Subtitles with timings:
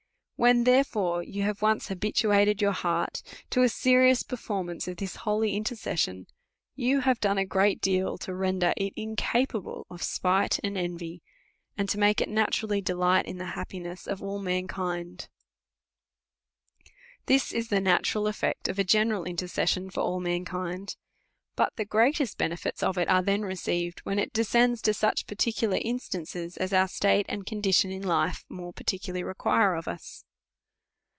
[0.43, 5.55] When, therefore, you have once habituated your heart to a serious performance of this holy
[5.55, 6.25] intercession,
[6.75, 11.21] you have done a great deal to render it incapable of spite and envy,
[11.77, 15.29] and to make it naturally delight in the happiness of all mankind.
[17.27, 20.95] This is the natural eft'ect of a general intercession for all mankind.
[21.55, 25.27] But the greatest benefits of it are then received, when it de scends to such
[25.27, 30.25] particular instances as our state and condition in life more particularly require of us.